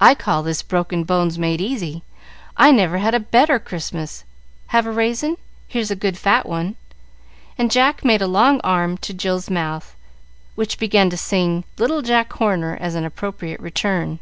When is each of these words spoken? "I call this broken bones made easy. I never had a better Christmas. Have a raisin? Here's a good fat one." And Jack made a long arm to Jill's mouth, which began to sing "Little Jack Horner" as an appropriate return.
"I 0.00 0.14
call 0.14 0.42
this 0.42 0.62
broken 0.62 1.04
bones 1.04 1.38
made 1.38 1.60
easy. 1.60 2.02
I 2.56 2.72
never 2.72 2.96
had 2.96 3.14
a 3.14 3.20
better 3.20 3.58
Christmas. 3.58 4.24
Have 4.68 4.86
a 4.86 4.90
raisin? 4.90 5.36
Here's 5.68 5.90
a 5.90 5.94
good 5.94 6.16
fat 6.16 6.46
one." 6.46 6.76
And 7.58 7.70
Jack 7.70 8.02
made 8.02 8.22
a 8.22 8.26
long 8.26 8.60
arm 8.62 8.96
to 9.04 9.12
Jill's 9.12 9.50
mouth, 9.50 9.94
which 10.54 10.78
began 10.78 11.10
to 11.10 11.18
sing 11.18 11.64
"Little 11.76 12.00
Jack 12.00 12.32
Horner" 12.32 12.78
as 12.80 12.94
an 12.94 13.04
appropriate 13.04 13.60
return. 13.60 14.20